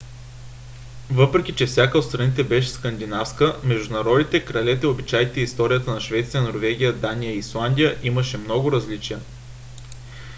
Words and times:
въпреки 1.11 1.55
че 1.55 1.65
всяка 1.65 1.97
от 1.97 2.05
страните 2.05 2.43
беше 2.43 2.69
скандинавска 2.69 3.59
между 3.63 3.93
народите 3.93 4.45
кралете 4.45 4.87
обичаите 4.87 5.39
и 5.39 5.43
историята 5.43 5.91
на 5.91 5.99
швеция 5.99 6.41
норвегия 6.43 6.93
дания 6.93 7.33
и 7.33 7.37
исландия 7.37 7.97
имаше 8.03 8.37
много 8.37 8.71
различия 8.71 9.19